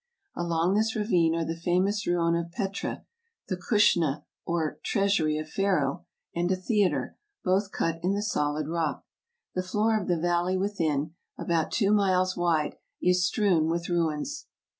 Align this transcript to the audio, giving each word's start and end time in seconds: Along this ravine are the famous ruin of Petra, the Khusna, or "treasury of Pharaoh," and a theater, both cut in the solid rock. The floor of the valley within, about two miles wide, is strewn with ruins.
Along 0.35 0.73
this 0.73 0.95
ravine 0.95 1.35
are 1.35 1.45
the 1.45 1.55
famous 1.55 2.07
ruin 2.07 2.33
of 2.33 2.51
Petra, 2.51 3.05
the 3.49 3.55
Khusna, 3.55 4.23
or 4.47 4.79
"treasury 4.83 5.37
of 5.37 5.47
Pharaoh," 5.47 6.07
and 6.33 6.51
a 6.51 6.55
theater, 6.55 7.17
both 7.43 7.71
cut 7.71 7.99
in 8.03 8.13
the 8.15 8.23
solid 8.23 8.67
rock. 8.67 9.05
The 9.53 9.61
floor 9.61 10.01
of 10.01 10.07
the 10.07 10.17
valley 10.19 10.57
within, 10.57 11.13
about 11.37 11.71
two 11.71 11.91
miles 11.93 12.35
wide, 12.35 12.77
is 12.99 13.27
strewn 13.27 13.69
with 13.69 13.89
ruins. 13.89 14.47